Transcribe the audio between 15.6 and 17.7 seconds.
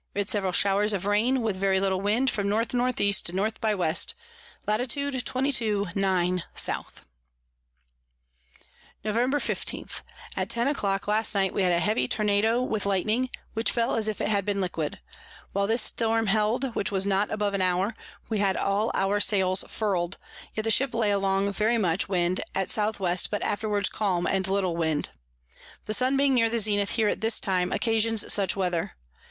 this Storm held, which was not above an